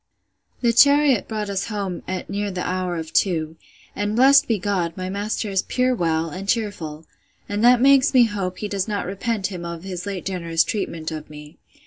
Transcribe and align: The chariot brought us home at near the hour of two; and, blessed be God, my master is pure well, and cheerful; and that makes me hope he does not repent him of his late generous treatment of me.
The 0.61 0.73
chariot 0.73 1.27
brought 1.27 1.47
us 1.51 1.65
home 1.67 2.01
at 2.07 2.27
near 2.27 2.49
the 2.49 2.67
hour 2.67 2.95
of 2.95 3.13
two; 3.13 3.55
and, 3.95 4.15
blessed 4.15 4.47
be 4.47 4.57
God, 4.57 4.97
my 4.97 5.11
master 5.11 5.47
is 5.51 5.61
pure 5.61 5.93
well, 5.93 6.31
and 6.31 6.49
cheerful; 6.49 7.05
and 7.47 7.63
that 7.63 7.79
makes 7.79 8.11
me 8.11 8.23
hope 8.23 8.57
he 8.57 8.67
does 8.67 8.87
not 8.87 9.05
repent 9.05 9.51
him 9.51 9.63
of 9.63 9.83
his 9.83 10.07
late 10.07 10.25
generous 10.25 10.63
treatment 10.63 11.11
of 11.11 11.29
me. 11.29 11.59